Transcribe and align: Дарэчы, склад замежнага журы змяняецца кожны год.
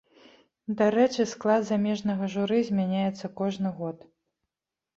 Дарэчы, 0.79 1.25
склад 1.33 1.67
замежнага 1.67 2.31
журы 2.37 2.59
змяняецца 2.73 3.33
кожны 3.43 3.77
год. 3.79 3.97